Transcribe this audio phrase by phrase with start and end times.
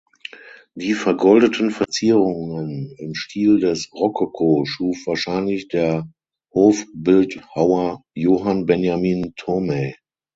[0.73, 6.09] Die vergoldeten Verzierungen im Stil des Rokoko schuf wahrscheinlich der
[6.55, 9.93] Hofbildhauer Johann Benjamin Thomae.